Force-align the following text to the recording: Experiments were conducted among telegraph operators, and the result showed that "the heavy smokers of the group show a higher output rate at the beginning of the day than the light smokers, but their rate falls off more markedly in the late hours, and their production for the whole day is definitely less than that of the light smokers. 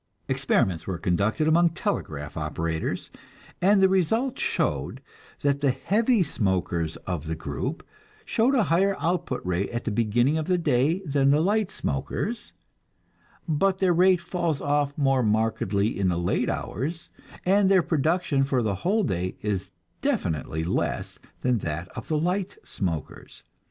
Experiments 0.27 0.87
were 0.87 0.97
conducted 0.97 1.47
among 1.47 1.69
telegraph 1.69 2.35
operators, 2.35 3.11
and 3.61 3.83
the 3.83 3.87
result 3.87 4.39
showed 4.39 4.99
that 5.41 5.61
"the 5.61 5.69
heavy 5.69 6.23
smokers 6.23 6.95
of 7.05 7.27
the 7.27 7.35
group 7.35 7.85
show 8.25 8.51
a 8.55 8.63
higher 8.63 8.95
output 8.99 9.45
rate 9.45 9.69
at 9.69 9.83
the 9.83 9.91
beginning 9.91 10.39
of 10.39 10.47
the 10.47 10.57
day 10.57 11.03
than 11.05 11.29
the 11.29 11.39
light 11.39 11.69
smokers, 11.69 12.51
but 13.47 13.77
their 13.77 13.93
rate 13.93 14.19
falls 14.21 14.59
off 14.59 14.97
more 14.97 15.21
markedly 15.21 15.99
in 15.99 16.07
the 16.07 16.17
late 16.17 16.49
hours, 16.49 17.11
and 17.45 17.69
their 17.69 17.83
production 17.83 18.43
for 18.43 18.63
the 18.63 18.73
whole 18.81 19.03
day 19.03 19.35
is 19.43 19.69
definitely 20.01 20.63
less 20.63 21.19
than 21.41 21.59
that 21.59 21.87
of 21.89 22.07
the 22.07 22.17
light 22.17 22.57
smokers. 22.63 23.43